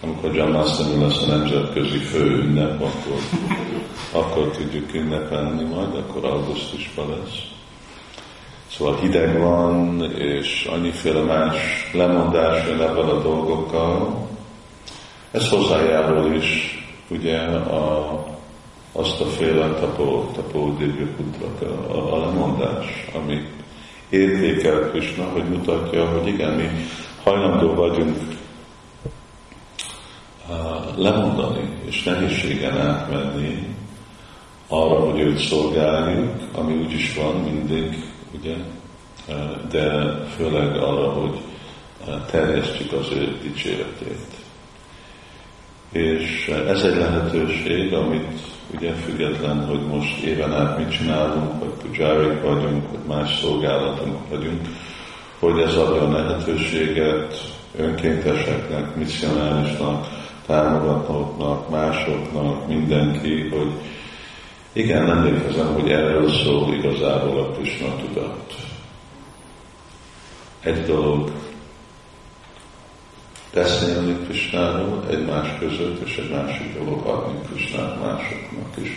amikor 0.00 0.34
John 0.34 0.50
Mastami 0.50 1.02
lesz 1.04 1.22
a 1.22 1.26
nemzetközi 1.26 1.98
fő 1.98 2.24
ünnep, 2.24 2.82
akkor, 2.82 3.18
akkor 4.12 4.50
tudjuk 4.50 4.94
ünnepelni 4.94 5.64
majd, 5.64 5.94
akkor 5.94 6.24
augusztusban 6.24 7.08
lesz. 7.08 7.56
Szóval 8.70 8.96
hideg 8.96 9.38
van, 9.38 10.02
és 10.12 10.68
annyiféle 10.72 11.20
más 11.20 11.56
lemondás 11.92 12.66
jön 12.66 12.80
ebben 12.80 13.08
a 13.08 13.22
dolgokkal. 13.22 14.26
Ez 15.30 15.48
hozzájárul 15.48 16.34
is 16.34 16.78
ugye 17.08 17.38
a, 17.48 18.37
azt 18.92 19.20
a 19.20 19.24
féle 19.24 19.68
tapó, 19.68 20.30
tapó 20.34 20.76
a, 21.60 22.14
a, 22.14 22.18
lemondás, 22.18 22.86
ami 23.14 23.46
értékel 24.08 24.90
Krishna, 24.90 25.24
hogy 25.24 25.44
mutatja, 25.44 26.06
hogy 26.06 26.26
igen, 26.26 26.52
mi 26.52 26.68
hajlandó 27.22 27.74
vagyunk 27.74 28.16
lemondani 30.96 31.68
és 31.84 32.02
nehézségen 32.02 32.80
átmenni 32.80 33.76
arra, 34.68 35.00
hogy 35.00 35.20
őt 35.20 35.38
szolgáljuk, 35.38 36.32
ami 36.52 36.74
úgy 36.74 36.92
is 36.92 37.14
van 37.14 37.34
mindig 37.34 38.04
ugye? 38.38 38.54
De 39.70 40.14
főleg 40.36 40.76
arra, 40.76 41.10
hogy 41.10 41.40
terjesztjük 42.30 42.92
az 42.92 43.06
ő 43.12 43.38
dicséretét. 43.42 44.26
És 45.92 46.48
ez 46.68 46.82
egy 46.82 46.96
lehetőség, 46.96 47.92
amit 47.92 48.40
ugye 48.74 48.92
független, 48.92 49.66
hogy 49.66 49.86
most 49.86 50.22
éven 50.22 50.52
át 50.52 50.78
mit 50.78 50.90
csinálunk, 50.90 51.58
vagy 51.58 51.68
pujárik 51.68 52.42
vagyunk, 52.42 52.90
vagy 52.90 53.06
más 53.06 53.38
szolgálatunk 53.40 54.28
vagyunk, 54.28 54.60
hogy 55.38 55.58
ez 55.58 55.74
adja 55.74 56.02
a 56.02 56.12
lehetőséget 56.12 57.54
önkénteseknek, 57.76 58.96
misszionárisnak, 58.96 60.08
támogatóknak, 60.46 61.70
másoknak, 61.70 62.68
mindenki, 62.68 63.48
hogy 63.48 63.70
igen, 64.72 65.10
emlékezem, 65.10 65.74
hogy 65.74 65.90
erről 65.90 66.30
szól 66.30 66.74
igazából 66.74 67.38
a 67.40 67.50
Krishna 67.50 67.96
tudat. 67.96 68.54
Egy 70.60 70.82
dolog 70.82 71.30
beszélni 73.52 74.16
Krishnáról 74.24 75.04
egymás 75.10 75.58
között, 75.58 76.06
és 76.06 76.16
egy 76.16 76.30
másik 76.30 76.78
dolog 76.78 77.06
adni 77.06 77.40
Krishnát 77.46 78.00
másoknak 78.00 78.76
is. 78.82 78.90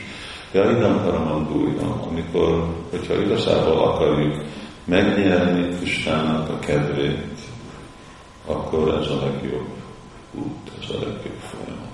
Ja, 0.52 0.70
innen 0.70 1.04
paramandújna, 1.04 2.08
amikor, 2.10 2.76
hogyha 2.90 3.22
igazából 3.22 3.78
akarjuk 3.78 4.44
megnyerni 4.84 5.76
Krishnának 5.76 6.50
a 6.50 6.60
kedvét, 6.60 7.40
akkor 8.46 8.88
ez 9.02 9.08
a 9.08 9.26
legjobb 9.26 9.68
út, 10.34 10.72
ez 10.82 10.90
a 10.90 11.00
legjobb 11.00 11.40
folyamat. 11.40 11.90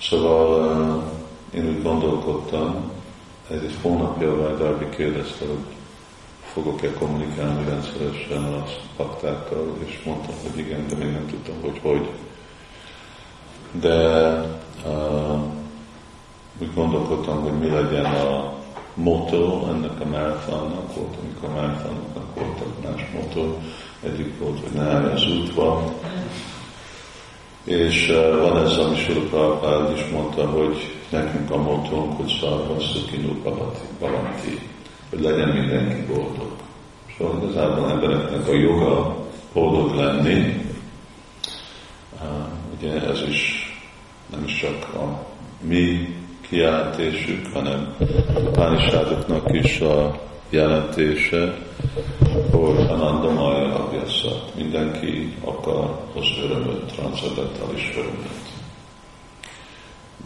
Szóval 0.00 1.02
én 1.54 1.68
úgy 1.68 1.82
gondolkodtam, 1.82 2.90
egy 3.50 3.74
hónapja 3.82 4.36
Vajdarbi 4.36 4.88
kérdezte, 4.96 5.46
hogy 5.46 5.77
fogok-e 6.62 6.92
kommunikálni 6.92 7.64
rendszeresen 7.68 8.44
a 8.44 8.64
paktákkal, 8.96 9.76
és 9.84 10.02
mondtam, 10.04 10.34
hogy 10.42 10.58
igen, 10.58 10.86
de 10.88 10.96
még 10.96 11.12
nem 11.12 11.26
tudtam, 11.26 11.54
hogy 11.60 11.78
hogy. 11.82 12.08
De 13.80 14.28
uh, 14.86 15.40
úgy 16.58 16.74
gondolkodtam, 16.74 17.40
hogy 17.40 17.58
mi 17.58 17.68
legyen 17.68 18.04
a 18.04 18.54
motto 18.94 19.66
ennek 19.68 20.00
a 20.00 20.04
marathonnak, 20.04 20.94
volt, 20.94 21.16
amikor 21.22 21.48
a 21.48 21.52
marathonnak 21.52 22.34
voltak 22.34 22.82
más 22.84 23.06
motto, 23.14 23.56
egyik 24.02 24.38
volt, 24.38 24.60
hogy 24.60 24.72
ne 24.72 24.82
állj 24.82 25.12
az 25.12 25.26
útba, 25.26 25.92
és 27.64 28.08
uh, 28.08 28.40
van 28.40 28.64
ez, 28.64 28.76
ami 28.76 28.96
Sula 28.96 29.92
is 29.94 30.08
mondta, 30.12 30.46
hogy 30.46 30.96
nekünk 31.08 31.50
a 31.50 31.56
motónk, 31.56 32.16
hogy 32.16 32.38
szarvasszukinu 32.40 33.42
balanti, 33.98 34.58
hogy 35.10 35.20
legyen 35.20 35.48
mindenki 35.48 36.12
boldog. 36.12 36.52
Szóval 37.18 37.42
igazából 37.42 37.90
embereknek 37.90 38.48
a 38.48 38.52
joga 38.52 39.16
boldog 39.52 39.94
lenni, 39.94 40.66
ugye 42.76 43.02
ez 43.02 43.22
is 43.28 43.72
nem 44.30 44.44
is 44.44 44.60
csak 44.60 44.94
a 44.94 45.26
mi 45.60 46.16
kijelentésük, 46.40 47.46
hanem 47.52 47.94
a 48.34 48.50
pánisádoknak 48.50 49.52
is 49.52 49.80
a 49.80 50.20
jelentése, 50.50 51.58
hogy 52.50 52.76
Ananda 52.88 53.30
Maja 53.30 53.74
Abhyasa. 53.74 54.44
Mindenki 54.56 55.34
akar 55.44 56.00
az 56.14 56.26
örömöt, 56.44 56.92
transzendentális 56.92 57.92
örömöt 57.96 58.48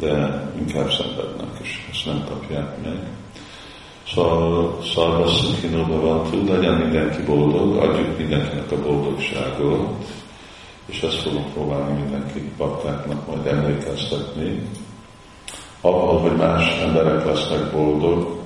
de 0.03 0.43
inkább 0.59 0.91
szenvednek, 0.91 1.59
és 1.63 1.89
ezt 1.91 2.07
nem 2.07 2.25
kapják 2.29 2.83
meg. 2.83 2.99
Szarvasszakinoba 4.15 6.01
van 6.01 6.31
tud, 6.31 6.49
legyen 6.49 6.75
mindenki 6.75 7.23
boldog, 7.23 7.77
adjuk 7.77 8.19
mindenkinek 8.19 8.73
a 8.73 8.83
boldogságot, 8.83 10.05
és 10.87 11.03
ezt 11.03 11.23
fogom 11.23 11.53
próbálni 11.53 12.01
mindenki 12.01 12.53
baktáknak 12.57 13.27
majd 13.27 13.47
emlékeztetni, 13.47 14.63
abban, 15.81 16.21
hogy 16.21 16.37
más 16.37 16.79
emberek 16.81 17.25
lesznek 17.25 17.73
boldog, 17.73 18.41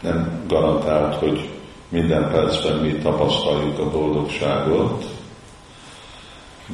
nem 0.00 0.44
garantált, 0.46 1.14
hogy 1.14 1.48
minden 1.88 2.30
percben 2.30 2.76
mi 2.76 2.92
tapasztaljuk 2.92 3.78
a 3.78 3.90
boldogságot, 3.90 5.04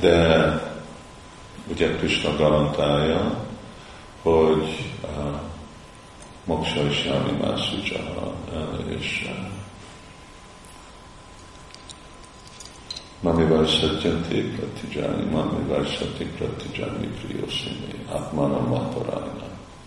de 0.00 0.61
ugye 1.71 1.97
Krishna 1.97 2.37
garantálja, 2.37 3.35
hogy 4.23 4.93
uh, 5.02 5.40
moksa 6.45 6.87
is 6.87 7.05
jami 7.05 7.33
mászúcsaha, 7.41 8.35
és 8.99 9.29
uh, 9.31 9.53
Mami 13.25 13.45
Vajsatyanté 13.45 14.41
Pratijani, 14.41 15.25
Mami 15.31 15.65
Vajsati 15.69 16.25
Pratijani 16.25 17.07
Priyoszini, 17.07 17.95
Atmana 18.09 18.61
Matarajna. 18.61 19.47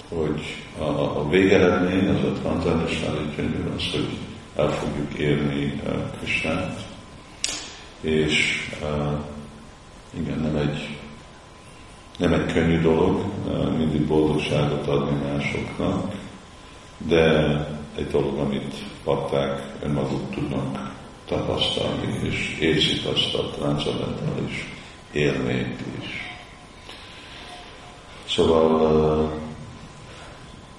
Hogy 0.10 0.42
a, 0.80 1.20
a 1.20 1.30
végeredmény, 1.30 2.08
az 2.08 2.24
a 2.24 2.32
transzendestáli 2.32 3.30
gyönyör 3.36 3.72
az, 3.76 3.92
hogy 3.92 4.18
el 4.56 4.70
fogjuk 4.70 5.14
érni 5.14 5.82
uh, 5.86 6.18
Krisnát, 6.18 6.86
és 8.02 8.68
uh, 8.82 9.20
igen, 10.20 10.40
nem 10.40 10.56
egy, 10.56 10.98
nem 12.18 12.34
egy 12.34 12.54
könnyű 12.54 12.82
dolog 12.82 13.26
uh, 13.46 13.78
mindig 13.78 14.02
boldogságot 14.02 14.88
adni 14.88 15.18
másoknak, 15.28 16.14
de 16.98 17.58
egy 17.96 18.08
dolog, 18.08 18.38
amit 18.38 18.76
patták 19.04 19.62
önmaguk 19.84 20.32
tudnak 20.34 20.96
tapasztalni, 21.26 22.20
és 22.24 22.58
érzik 22.60 23.06
azt 23.06 23.34
a 23.34 23.50
transzendentális 23.50 24.74
élményt 25.12 25.80
is. 26.02 26.28
Szóval 28.28 29.32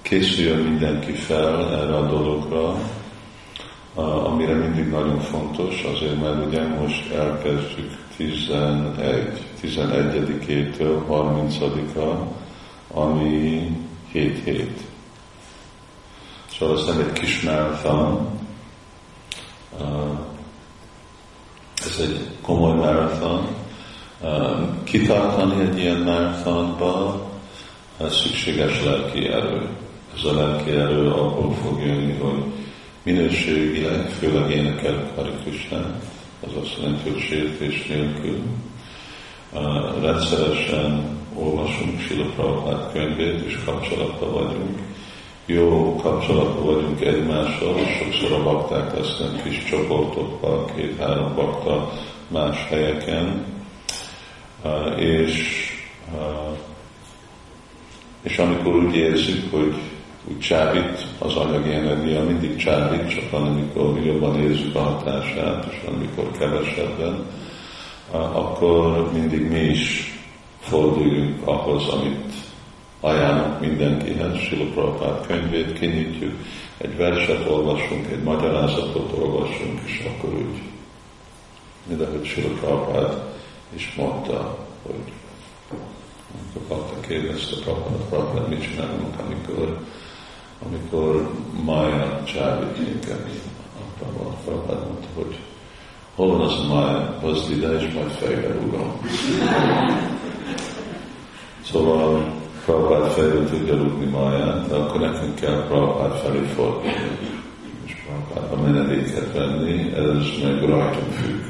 készüljön 0.01 0.57
mindenki 0.57 1.11
fel 1.11 1.73
erre 1.73 1.95
a 1.95 2.07
dologra, 2.07 2.75
amire 4.23 4.53
mindig 4.53 4.89
nagyon 4.89 5.19
fontos, 5.19 5.83
azért 5.83 6.21
mert 6.21 6.45
ugye 6.45 6.67
most 6.67 7.11
elkezdjük 7.11 7.97
11, 8.15 9.43
11-től 9.61 11.01
30-a, 11.09 12.27
ami 12.99 13.67
7 14.11 14.43
hét. 14.43 14.88
Szóval 16.59 16.77
ez 16.77 16.85
nem 16.85 16.99
egy 16.99 17.13
kis 17.13 17.41
marathon, 17.41 18.27
ez 21.75 21.99
egy 22.01 22.27
komoly 22.41 22.75
marathon. 22.75 23.47
Kitartani 24.83 25.61
egy 25.61 25.79
ilyen 25.79 26.01
marathonba 26.01 27.21
szükséges 28.09 28.83
lelki 28.83 29.27
erő. 29.27 29.67
Ez 30.15 30.23
a 30.23 30.33
lelki 30.33 30.71
erő 30.71 31.11
abból 31.11 31.53
fog 31.53 31.81
jönni, 31.85 32.13
hogy 32.13 32.43
minőségileg, 33.03 34.09
főleg 34.09 34.51
énekel 34.51 35.11
Hari 35.15 35.31
az 36.39 36.51
azt 36.61 36.77
jelenti, 36.77 37.09
hogy 37.09 37.19
sértés 37.19 37.87
nélkül. 37.87 38.41
Rendszeresen 40.01 41.17
olvasunk 41.33 41.99
Sila 41.99 42.25
Prabhupát 42.25 42.91
könyvét, 42.91 43.45
és 43.45 43.59
kapcsolatban 43.65 44.31
vagyunk. 44.33 44.88
Jó 45.51 45.95
kapcsolatban 45.95 46.65
vagyunk 46.65 47.01
egymással, 47.01 47.77
és 47.77 47.97
sokszor 47.97 48.31
a 48.31 48.43
bakták 48.43 48.97
lesznek 48.97 49.43
kis 49.43 49.63
csoportokban, 49.63 50.65
két-három 50.75 51.35
bakta 51.35 51.91
más 52.27 52.67
helyeken, 52.67 53.45
és, 54.97 55.65
és 58.21 58.37
amikor 58.37 58.75
úgy 58.75 58.95
érzik, 58.95 59.51
hogy 59.51 59.73
úgy 60.27 60.39
csábít 60.39 61.05
az 61.19 61.35
anyagi 61.35 61.71
energia, 61.73 62.23
mindig 62.23 62.55
csábít, 62.55 63.09
csak 63.09 63.29
van, 63.31 63.45
amikor 63.45 63.93
mi 63.93 64.05
jobban 64.05 64.41
érzük 64.41 64.75
a 64.75 64.79
hatását, 64.79 65.67
és 65.71 65.81
van, 65.85 65.95
amikor 65.95 66.31
kevesebben, 66.37 67.25
akkor 68.11 69.11
mindig 69.13 69.49
mi 69.51 69.59
is 69.59 70.13
forduljunk 70.59 71.47
ahhoz, 71.47 71.87
amit 71.87 72.33
ajánlunk 72.99 73.59
mindenkihez, 73.59 74.37
Sila 74.37 74.65
Prabhupád 74.65 75.27
könyvét 75.27 75.79
kinyitjuk, 75.79 76.33
egy 76.77 76.97
verset 76.97 77.49
olvasunk, 77.49 78.07
egy 78.11 78.23
magyarázatot 78.23 79.11
olvasunk, 79.17 79.81
és 79.85 80.07
akkor 80.07 80.33
úgy, 80.33 80.61
mint 81.87 82.01
ahogy 82.01 82.25
Sila 82.25 82.49
Prabhupád 82.59 83.21
is 83.69 83.95
mondta, 83.97 84.57
hogy 84.81 85.13
amikor 86.33 86.77
Bakta 86.77 87.07
kérdezte 87.07 87.55
Prabhupád, 87.63 88.07
Prabhupád, 88.09 88.49
mit 88.49 88.61
csinálunk, 88.61 89.19
amikor 89.19 89.79
amikor 90.65 91.31
Mája 91.65 92.23
csábít 92.23 92.77
minket, 92.77 93.29
akkor 93.99 94.33
Prabhupád 94.43 94.85
mondta, 94.85 95.07
hogy 95.15 95.37
hol 96.15 96.27
van 96.27 96.41
az 96.41 96.53
a 96.53 96.73
Mája, 96.73 97.17
hozd 97.21 97.51
ide, 97.51 97.79
és 97.79 97.93
majd 97.93 98.09
fejbe 98.09 98.53
rúgom. 98.53 99.01
szóval 101.71 102.38
Prabhupád 102.69 103.11
fejbe 103.11 103.49
tudja 103.49 103.75
rúgni 103.75 104.05
Máját, 104.05 104.67
de 104.67 104.75
akkor 104.75 104.99
nekünk 104.99 105.35
kell 105.35 105.65
Prabhupád 105.67 106.17
felé 106.17 106.39
fordulni. 106.55 107.17
És 107.85 107.95
Prabhupádba 108.05 108.63
menedéket 108.63 109.33
venni, 109.33 109.93
ez 109.93 110.43
meg 110.43 110.63
rajtunk 110.63 111.11
függ. 111.11 111.41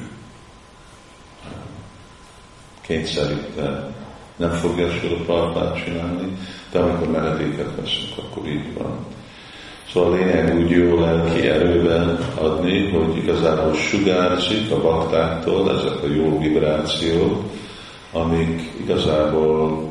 Kényszerítve 2.82 3.94
nem 4.36 4.52
fogja 4.52 4.86
a 4.86 5.24
Prabhupád 5.26 5.84
csinálni, 5.84 6.38
de 6.72 6.80
amikor 6.80 7.08
menedéket 7.08 7.76
veszünk, 7.76 8.12
akkor 8.18 8.48
így 8.48 8.74
van. 8.78 9.06
Szóval 9.94 10.12
a 10.12 10.16
lényeg 10.16 10.58
úgy 10.58 10.70
jó 10.70 11.00
lelki 11.00 11.48
erőben 11.48 12.18
adni, 12.36 12.92
hogy 12.92 13.18
igazából 13.18 13.74
sugárzik 13.74 14.72
a 14.72 14.82
baktáktól 14.82 15.72
ezek 15.78 16.04
a 16.04 16.08
jó 16.08 16.40
vibrációk, 16.40 17.44
amik 18.12 18.72
igazából 18.82 19.89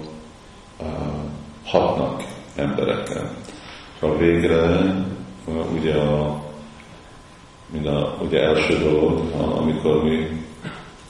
hatnak 1.65 2.25
embereken. 2.57 3.31
A 4.01 4.17
végre 4.17 4.95
ugye 5.79 5.95
a, 5.95 6.43
mind 7.71 7.87
a, 7.87 8.17
ugye 8.23 8.41
első 8.41 8.79
dolog, 8.79 9.33
amikor 9.57 10.03
mi 10.03 10.47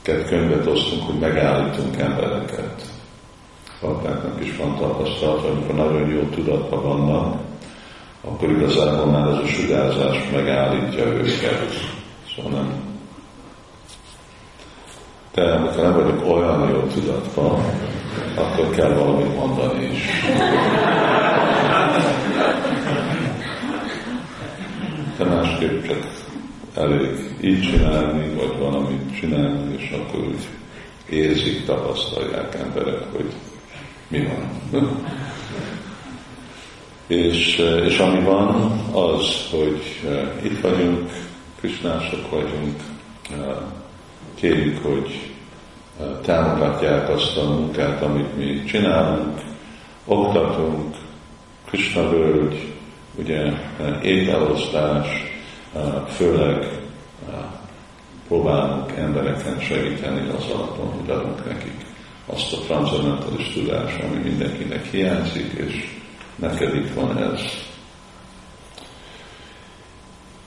könyvet 0.02 0.66
osztunk, 0.66 1.02
hogy 1.02 1.18
megállítunk 1.18 1.96
embereket 1.96 2.96
baktáknak 3.80 4.44
is 4.44 4.56
van 4.56 4.76
tapasztalat, 4.76 5.44
amikor 5.44 5.74
nagyon 5.74 6.08
jó 6.08 6.20
tudatban 6.20 6.82
vannak, 6.82 7.40
akkor 8.24 8.50
igazából 8.50 9.06
már 9.06 9.28
ez 9.28 9.38
a 9.38 9.46
sugárzás 9.46 10.30
megállítja 10.32 11.04
őket. 11.04 11.72
Szóval 12.36 12.50
nem. 12.52 12.72
De 15.34 15.52
amikor 15.52 15.82
nem 15.82 15.94
vagyok 15.94 16.36
olyan 16.36 16.70
jó 16.70 16.80
tudatban, 16.80 17.60
akkor 18.34 18.70
kell 18.70 18.92
valamit 18.92 19.36
mondani 19.36 19.84
is. 19.84 20.02
De 25.18 25.24
másképp 25.24 25.86
csak 25.86 26.06
elég 26.74 27.36
így 27.40 27.62
csinálni, 27.62 28.34
vagy 28.34 28.58
valamit 28.58 29.18
csinálni, 29.20 29.74
és 29.78 29.90
akkor 29.90 30.20
úgy 30.20 30.46
érzik, 31.08 31.64
tapasztalják 31.64 32.54
emberek, 32.54 33.02
hogy 33.12 33.32
mi 34.08 34.26
van. 34.26 35.02
és, 37.06 37.56
és 37.84 37.98
ami 37.98 38.20
van, 38.20 38.72
az, 38.92 39.50
hogy 39.50 39.82
eh, 40.06 40.44
itt 40.44 40.60
vagyunk, 40.60 41.10
krisnások 41.60 42.30
vagyunk, 42.30 42.82
eh, 43.30 43.56
kérjük, 44.34 44.84
hogy 44.84 45.32
támogatják 46.22 47.08
azt 47.08 47.36
a 47.36 47.48
munkát, 47.48 48.02
amit 48.02 48.36
mi 48.36 48.64
csinálunk, 48.64 49.40
oktatunk, 50.04 50.96
Krishna 51.66 52.10
völgy, 52.10 52.72
ugye 53.14 53.52
ételosztás, 54.02 55.06
főleg 56.08 56.68
próbálunk 58.28 58.92
embereken 58.96 59.60
segíteni 59.60 60.28
az 60.28 60.44
alapon, 60.54 60.92
hogy 61.00 61.10
adunk 61.10 61.44
nekik 61.44 61.86
azt 62.26 62.52
a 62.52 62.56
transzendentális 62.56 63.52
tudás, 63.52 63.98
ami 63.98 64.18
mindenkinek 64.22 64.84
hiányzik, 64.84 65.52
és 65.52 65.96
neked 66.34 66.74
itt 66.74 66.94
van 66.94 67.18
ez. 67.18 67.67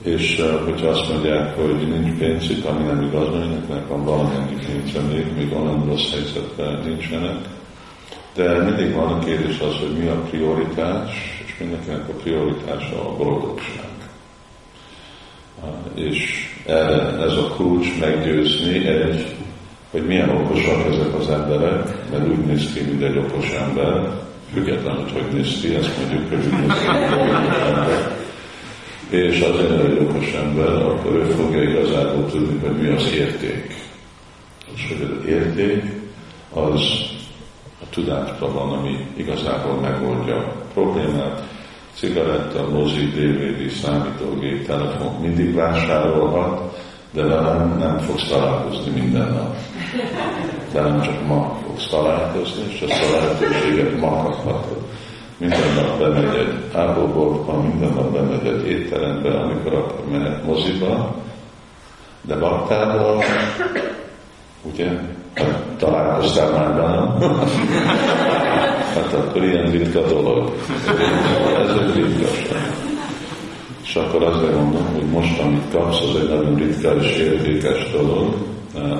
És 0.03 0.43
hogyha 0.65 0.87
azt 0.87 1.09
mondják, 1.09 1.55
hogy 1.55 1.87
nincs 1.87 2.17
pénzük, 2.17 2.65
ami 2.65 2.83
nem 2.83 3.01
igaz, 3.01 3.27
neknek 3.33 3.87
van 3.87 4.03
valamennyi 4.03 4.55
pénze 4.65 4.99
még, 4.99 5.25
még 5.37 5.53
olyan 5.53 5.85
rossz 5.85 6.11
helyzetben 6.11 6.81
nincsenek. 6.85 7.37
De 8.35 8.63
mindig 8.63 8.93
van 8.93 9.07
a 9.07 9.19
kérdés 9.19 9.59
az, 9.59 9.75
hogy 9.79 9.97
mi 9.97 10.07
a 10.07 10.21
prioritás, 10.29 11.43
és 11.45 11.55
mindenkinek 11.59 12.09
a 12.09 12.13
prioritása 12.21 13.09
a 13.09 13.15
boldogság. 13.15 13.89
És 15.93 16.49
erre 16.65 17.21
ez 17.21 17.33
a 17.33 17.47
kulcs 17.55 17.99
meggyőzni 17.99 18.87
egy 18.87 19.35
hogy 19.91 20.05
milyen 20.05 20.29
okosak 20.29 20.85
ezek 20.91 21.13
az 21.19 21.29
emberek, 21.29 22.09
mert 22.11 22.27
úgy 22.27 22.45
néz 22.45 22.73
ki, 22.73 22.81
mint 22.81 23.01
egy 23.01 23.17
okos 23.17 23.49
ember, 23.49 24.09
függetlenül, 24.53 25.05
hogy 25.13 25.27
néz 25.33 25.59
ki, 25.61 25.75
ezt 25.75 25.97
mondjuk, 25.97 26.29
hogy 26.29 26.45
úgy 26.45 26.67
néz 26.67 26.79
ki, 26.79 26.87
és 29.11 29.39
azért 29.41 29.83
egy 29.83 30.07
okos 30.09 30.33
ember, 30.33 30.67
akkor 30.67 31.15
ő 31.15 31.23
fogja 31.23 31.63
igazából 31.63 32.25
tudni, 32.25 32.59
hogy 32.59 32.81
mi 32.81 32.87
az 32.87 33.11
érték. 33.13 33.75
És 34.73 34.87
hogy 34.87 35.17
az 35.19 35.27
érték 35.27 35.83
az 36.53 36.81
a 37.81 37.89
tudásban 37.89 38.53
van, 38.53 38.77
ami 38.77 39.07
igazából 39.15 39.79
megoldja 39.79 40.35
a 40.35 40.53
problémát. 40.73 41.43
Cigaretta, 41.93 42.69
mozi, 42.69 43.05
DVD, 43.05 43.69
számítógép, 43.69 44.65
telefon 44.65 45.21
mindig 45.21 45.53
vásárolhat, 45.53 46.79
de 47.11 47.23
velem 47.23 47.77
nem 47.77 47.97
fogsz 47.97 48.27
találkozni 48.27 48.91
minden 48.91 49.31
nap. 49.33 49.55
Velem 50.73 51.01
csak 51.01 51.27
ma 51.27 51.57
fogsz 51.65 51.87
találkozni, 51.87 52.61
és 52.73 52.81
ezt 52.81 53.13
a 53.13 53.15
lehetőséget 53.15 53.99
ma 53.99 54.23
kaphatod. 54.23 54.81
Minden 55.41 55.73
nap 55.75 55.99
bemegy 55.99 56.35
egy 56.35 56.53
ábóboltba, 56.73 57.61
minden 57.61 57.89
nap 57.93 58.11
bemegy 58.11 58.47
egy 58.47 58.67
étterembe, 58.67 59.29
amikor 59.29 59.73
akkor 59.73 60.05
mehet 60.11 60.45
moziba, 60.45 61.15
de 62.21 62.35
baktával, 62.35 63.23
ugye, 64.61 64.89
hát 65.33 65.61
találkoztál 65.77 66.51
már 66.51 66.75
velem, 66.75 67.17
hát 68.95 69.13
akkor 69.13 69.43
ilyen 69.43 69.71
ritka 69.71 70.01
dolog. 70.01 70.51
Ez 71.57 71.75
egy 71.75 71.95
ritkaság. 71.95 72.71
És 73.83 73.95
akkor 73.95 74.23
azért 74.23 74.55
mondom, 74.55 74.85
hogy 74.93 75.05
most, 75.05 75.39
amit 75.39 75.71
kapsz, 75.71 76.01
az 76.01 76.21
egy 76.21 76.29
nagyon 76.29 76.55
ritka 76.55 76.95
és 76.95 77.17
értékes 77.17 77.91
dolog, 77.91 78.35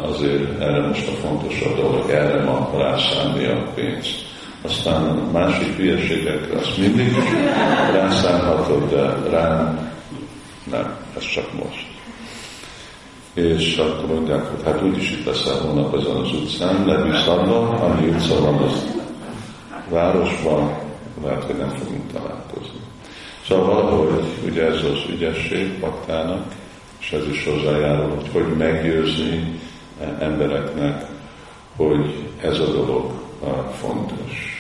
azért 0.02 0.62
erre 0.62 0.88
most 0.88 1.08
a 1.08 1.28
fontosabb 1.28 1.76
dolog, 1.76 2.10
erre 2.10 2.44
ma 2.44 2.70
rászállni 2.78 3.46
a 3.46 3.72
pénzt. 3.76 4.30
Aztán 4.62 5.04
a 5.04 5.32
másik 5.32 5.76
hülyeségekre 5.76 6.58
azt 6.60 6.78
mindig 6.78 7.16
rászállhatod, 7.92 8.90
de 8.90 9.30
rám 9.30 9.92
nem, 10.72 10.98
ez 11.18 11.26
csak 11.26 11.54
most. 11.54 11.88
És 13.34 13.78
akkor 13.78 14.16
mondják, 14.16 14.46
hogy 14.46 14.64
hát 14.66 14.82
úgyis 14.84 15.12
itt 15.12 15.26
leszel 15.26 15.58
hónap 15.58 15.96
ezen 15.96 16.16
az 16.16 16.32
utcán, 16.32 16.86
de 16.86 17.02
visszadva, 17.02 17.70
ami 17.70 18.08
utca 18.08 18.40
van 18.40 18.56
az 18.56 18.86
városban, 19.90 20.78
lehet, 21.24 21.44
hogy 21.44 21.56
nem 21.56 21.70
fogunk 21.70 22.12
találkozni. 22.14 22.80
Szóval 23.48 23.66
valahogy 23.66 24.24
ugye 24.46 24.66
ez 24.66 24.76
az 24.76 25.04
ügyesség 25.10 25.80
baktának, 25.80 26.46
és 27.00 27.12
ez 27.12 27.28
is 27.28 27.46
hozzájárul, 27.46 28.10
hogy 28.10 28.30
hogy 28.32 28.58
meggyőzni 28.58 29.60
embereknek, 30.20 31.06
hogy 31.76 32.30
ez 32.42 32.60
a 32.60 32.72
dolog 32.72 33.12
fontos. 33.80 34.51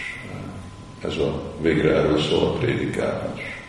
Ez 1.01 1.17
a 1.17 1.41
végre 1.61 1.95
erről 1.95 2.19
szól 2.19 2.47
a 2.47 2.51
prédikálás. 2.51 3.59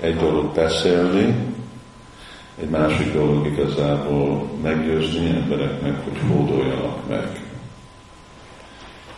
Egy 0.00 0.16
dolog 0.16 0.54
beszélni, 0.54 1.34
egy 2.60 2.68
másik 2.68 3.12
dolog 3.12 3.46
igazából 3.46 4.50
meggyőzni 4.62 5.26
embereknek, 5.26 6.04
hogy 6.04 6.18
hódoljanak 6.28 7.08
meg. 7.08 7.40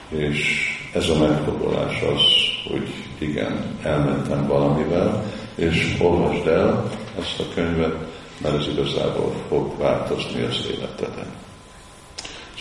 És 0.09 0.69
ez 0.95 1.09
a 1.09 1.19
meghódolás 1.19 2.03
az, 2.03 2.23
hogy 2.71 2.89
igen, 3.19 3.79
elmentem 3.83 4.47
valamivel, 4.47 5.25
és 5.55 5.97
olvasd 6.01 6.47
el 6.47 6.91
ezt 7.19 7.41
a 7.41 7.55
könyvet, 7.55 7.95
mert 8.43 8.59
ez 8.59 8.67
igazából 8.67 9.33
fog 9.49 9.79
változni 9.79 10.43
az 10.43 10.67
életeden. 10.71 11.27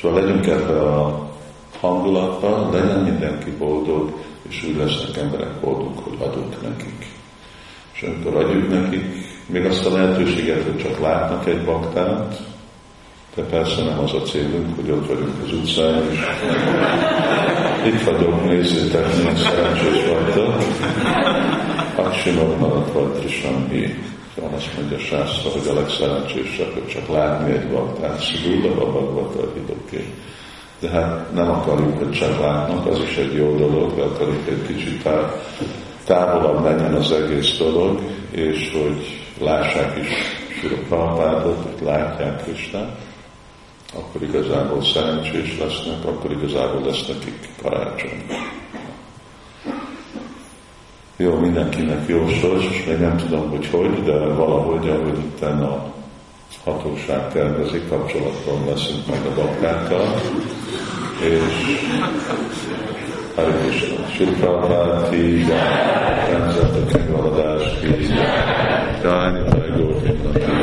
Szóval 0.01 0.21
legyünk 0.21 0.47
ebbe 0.47 0.81
a 0.81 1.29
hangulatban, 1.79 2.71
legyen 2.71 2.99
mindenki 2.99 3.51
boldog, 3.51 4.13
és 4.49 4.63
úgy 4.63 4.77
lesznek 4.77 5.17
emberek 5.17 5.59
boldog, 5.61 5.97
hogy 5.97 6.17
adunk 6.19 6.61
nekik. 6.61 7.05
És 7.93 8.01
amikor 8.01 8.35
adjuk 8.35 8.69
nekik, 8.69 9.05
még 9.45 9.65
azt 9.65 9.85
a 9.85 9.91
lehetőséget, 9.91 10.63
hogy 10.63 10.77
csak 10.77 10.99
látnak 10.99 11.47
egy 11.47 11.63
baktát, 11.65 12.41
de 13.35 13.43
persze 13.43 13.83
nem 13.83 13.99
az 13.99 14.13
a 14.13 14.21
célunk, 14.21 14.75
hogy 14.75 14.91
ott 14.91 15.07
vagyunk 15.07 15.43
az 15.43 15.53
utcán, 15.53 16.03
és 16.11 16.19
itt 17.85 18.01
vagyok, 18.01 18.45
nézzétek, 18.45 19.17
milyen 19.17 19.35
szerencsés 19.35 20.05
vagytok. 20.05 20.55
Aksimok 21.95 22.59
maradt 22.59 22.93
vagy 22.93 23.11
Trisambi. 23.11 23.95
Van 24.41 24.53
azt 24.53 24.77
mondja 24.77 24.99
Sászra, 24.99 25.49
hogy 25.49 25.67
a 25.69 25.73
legszerencsésebb, 25.73 26.73
hogy 26.73 26.87
csak 26.87 27.07
látni 27.07 27.51
egy 27.51 27.67
baktát, 27.67 28.21
szidúda 28.21 28.69
a 28.69 28.91
bagvata 28.91 29.51
hidoké. 29.53 30.13
De 30.79 30.89
hát 30.89 31.33
nem 31.33 31.49
akarjuk, 31.49 31.97
hogy 31.97 32.11
csak 32.11 32.39
látnak, 32.39 32.85
az 32.85 32.99
is 32.99 33.17
egy 33.17 33.33
jó 33.33 33.55
dolog, 33.55 33.95
de 33.95 34.01
akarjuk 34.01 34.47
egy 34.47 34.65
kicsit 34.67 35.09
távolabb 36.03 36.63
menjen 36.63 36.93
az 36.93 37.11
egész 37.11 37.57
dolog, 37.57 38.01
és 38.31 38.71
hogy 38.71 39.25
lássák 39.39 39.97
is 39.97 40.09
Prabhupádot, 40.87 41.63
hogy 41.63 41.87
látják 41.87 42.43
Krisnát, 42.43 42.97
akkor 43.93 44.21
igazából 44.21 44.83
szerencsés 44.83 45.57
lesznek, 45.59 46.05
akkor 46.05 46.31
igazából 46.31 46.81
lesz 46.81 47.07
nekik 47.07 47.49
karácsony. 47.61 48.25
Jó, 51.17 51.35
mindenkinek 51.35 52.07
jó 52.07 52.27
sors, 52.27 52.65
és 52.65 52.85
még 52.85 52.99
nem 52.99 53.17
tudom, 53.17 53.49
hogy 53.49 53.67
hogy, 53.67 54.03
de 54.03 54.17
valahogy, 54.17 54.89
ahogy 54.89 55.17
itt 55.17 55.41
a 55.41 55.96
hatóság 56.67 57.31
tervezik, 57.31 57.89
kapcsolatban 57.89 58.65
leszünk 58.65 59.07
meg 59.09 59.19
a 59.25 59.41
bakkákkal, 59.41 60.21
és 61.23 61.79
Hare 63.35 63.51
Krishna, 63.51 64.07
Sri 64.07 64.25
ki, 65.09 65.45
Nemzet 66.31 66.75
a 66.75 66.91
könyvaladás 66.91 67.79
ki, 67.79 68.07
Jai 69.03 69.31
Nitai 69.31 69.69
Góvinda. 69.77 70.56